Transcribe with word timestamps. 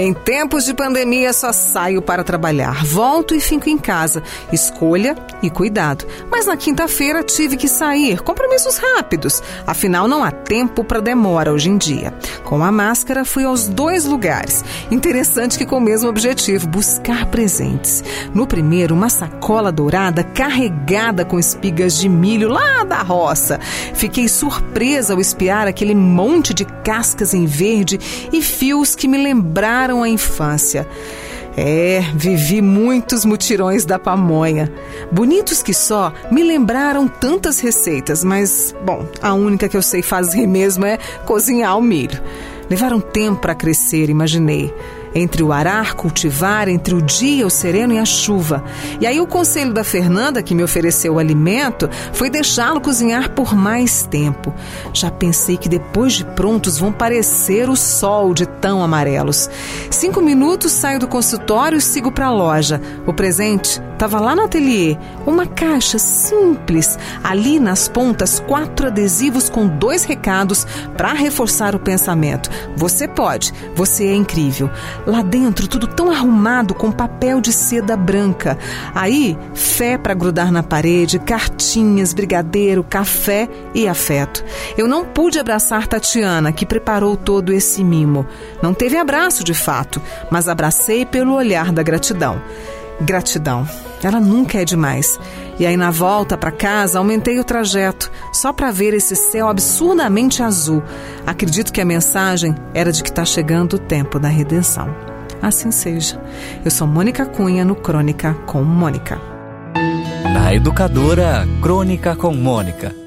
Em 0.00 0.14
tempos 0.14 0.64
de 0.64 0.72
pandemia, 0.74 1.32
só 1.32 1.52
saio 1.52 2.00
para 2.00 2.22
trabalhar. 2.22 2.84
Volto 2.84 3.34
e 3.34 3.40
fico 3.40 3.68
em 3.68 3.76
casa. 3.76 4.22
Escolha 4.52 5.16
e 5.42 5.50
cuidado. 5.50 6.06
Mas 6.30 6.46
na 6.46 6.56
quinta-feira 6.56 7.24
tive 7.24 7.56
que 7.56 7.66
sair. 7.66 8.20
Compromissos 8.20 8.76
rápidos. 8.76 9.42
Afinal, 9.66 10.06
não 10.06 10.22
há 10.22 10.30
tempo 10.30 10.84
para 10.84 11.00
demora 11.00 11.52
hoje 11.52 11.68
em 11.68 11.76
dia. 11.76 12.14
Com 12.48 12.64
a 12.64 12.72
máscara, 12.72 13.26
fui 13.26 13.44
aos 13.44 13.68
dois 13.68 14.06
lugares. 14.06 14.64
Interessante 14.90 15.58
que 15.58 15.66
com 15.66 15.76
o 15.76 15.80
mesmo 15.82 16.08
objetivo, 16.08 16.66
buscar 16.66 17.26
presentes. 17.26 18.02
No 18.32 18.46
primeiro, 18.46 18.94
uma 18.94 19.10
sacola 19.10 19.70
dourada 19.70 20.24
carregada 20.24 21.26
com 21.26 21.38
espigas 21.38 21.98
de 21.98 22.08
milho 22.08 22.48
lá 22.48 22.84
da 22.84 23.02
roça. 23.02 23.60
Fiquei 23.92 24.28
surpresa 24.28 25.12
ao 25.12 25.20
espiar 25.20 25.68
aquele 25.68 25.94
monte 25.94 26.54
de 26.54 26.64
cascas 26.64 27.34
em 27.34 27.44
verde 27.44 28.00
e 28.32 28.40
fios 28.40 28.94
que 28.94 29.06
me 29.06 29.18
lembraram 29.18 30.02
a 30.02 30.08
infância. 30.08 30.88
É, 31.60 32.00
vivi 32.14 32.62
muitos 32.62 33.24
mutirões 33.24 33.84
da 33.84 33.98
pamonha. 33.98 34.72
Bonitos 35.10 35.60
que 35.60 35.74
só, 35.74 36.12
me 36.30 36.44
lembraram 36.44 37.08
tantas 37.08 37.58
receitas, 37.58 38.22
mas, 38.22 38.72
bom, 38.84 39.04
a 39.20 39.34
única 39.34 39.68
que 39.68 39.76
eu 39.76 39.82
sei 39.82 40.00
fazer 40.00 40.46
mesmo 40.46 40.86
é 40.86 40.98
cozinhar 41.26 41.76
o 41.76 41.82
milho. 41.82 42.22
Levaram 42.70 43.00
tempo 43.00 43.40
para 43.40 43.56
crescer, 43.56 44.08
imaginei 44.08 44.72
entre 45.14 45.42
o 45.42 45.52
arar, 45.52 45.94
cultivar, 45.94 46.68
entre 46.68 46.94
o 46.94 47.02
dia, 47.02 47.46
o 47.46 47.50
sereno 47.50 47.92
e 47.94 47.98
a 47.98 48.04
chuva. 48.04 48.64
E 49.00 49.06
aí 49.06 49.20
o 49.20 49.26
conselho 49.26 49.72
da 49.72 49.84
Fernanda, 49.84 50.42
que 50.42 50.54
me 50.54 50.62
ofereceu 50.62 51.14
o 51.14 51.18
alimento, 51.18 51.88
foi 52.12 52.30
deixá-lo 52.30 52.80
cozinhar 52.80 53.30
por 53.30 53.54
mais 53.54 54.02
tempo. 54.02 54.52
Já 54.92 55.10
pensei 55.10 55.56
que 55.56 55.68
depois 55.68 56.14
de 56.14 56.24
prontos 56.24 56.78
vão 56.78 56.92
parecer 56.92 57.68
o 57.68 57.76
sol 57.76 58.34
de 58.34 58.46
tão 58.46 58.82
amarelos. 58.82 59.48
Cinco 59.90 60.20
minutos 60.20 60.72
saio 60.72 60.98
do 60.98 61.08
consultório 61.08 61.78
e 61.78 61.80
sigo 61.80 62.10
para 62.10 62.26
a 62.26 62.32
loja. 62.32 62.80
O 63.06 63.12
presente 63.12 63.80
estava 63.92 64.20
lá 64.20 64.36
no 64.36 64.44
ateliê, 64.44 64.96
uma 65.26 65.44
caixa 65.44 65.98
simples. 65.98 66.96
Ali 67.22 67.58
nas 67.58 67.88
pontas, 67.88 68.38
quatro 68.38 68.86
adesivos 68.86 69.50
com 69.50 69.66
dois 69.66 70.04
recados 70.04 70.64
para 70.96 71.12
reforçar 71.12 71.74
o 71.74 71.80
pensamento. 71.80 72.48
Você 72.76 73.08
pode, 73.08 73.52
você 73.74 74.06
é 74.06 74.14
incrível. 74.14 74.70
Lá 75.08 75.22
dentro, 75.22 75.66
tudo 75.66 75.86
tão 75.86 76.10
arrumado 76.10 76.74
com 76.74 76.92
papel 76.92 77.40
de 77.40 77.50
seda 77.50 77.96
branca. 77.96 78.58
Aí, 78.94 79.38
fé 79.54 79.96
para 79.96 80.12
grudar 80.12 80.52
na 80.52 80.62
parede, 80.62 81.18
cartinhas, 81.18 82.12
brigadeiro, 82.12 82.84
café 82.84 83.48
e 83.74 83.88
afeto. 83.88 84.44
Eu 84.76 84.86
não 84.86 85.06
pude 85.06 85.38
abraçar 85.38 85.86
Tatiana, 85.86 86.52
que 86.52 86.66
preparou 86.66 87.16
todo 87.16 87.54
esse 87.54 87.82
mimo. 87.82 88.26
Não 88.62 88.74
teve 88.74 88.98
abraço 88.98 89.42
de 89.42 89.54
fato, 89.54 89.98
mas 90.30 90.46
abracei 90.46 91.06
pelo 91.06 91.32
olhar 91.32 91.72
da 91.72 91.82
gratidão. 91.82 92.42
Gratidão. 93.00 93.68
Ela 94.02 94.20
nunca 94.20 94.60
é 94.60 94.64
demais. 94.64 95.18
E 95.58 95.66
aí 95.66 95.76
na 95.76 95.90
volta 95.90 96.36
para 96.36 96.52
casa 96.52 96.98
aumentei 96.98 97.38
o 97.38 97.44
trajeto 97.44 98.10
só 98.32 98.52
para 98.52 98.70
ver 98.70 98.94
esse 98.94 99.16
céu 99.16 99.48
absurdamente 99.48 100.42
azul. 100.42 100.82
Acredito 101.26 101.72
que 101.72 101.80
a 101.80 101.84
mensagem 101.84 102.54
era 102.72 102.92
de 102.92 103.02
que 103.02 103.10
está 103.10 103.24
chegando 103.24 103.74
o 103.74 103.78
tempo 103.78 104.18
da 104.18 104.28
redenção. 104.28 104.88
Assim 105.42 105.70
seja. 105.70 106.20
Eu 106.64 106.70
sou 106.70 106.86
Mônica 106.86 107.24
Cunha 107.26 107.64
no 107.64 107.76
Crônica 107.76 108.34
com 108.46 108.62
Mônica. 108.62 109.20
Na 110.32 110.52
Educadora 110.52 111.46
Crônica 111.62 112.16
com 112.16 112.34
Mônica. 112.34 112.97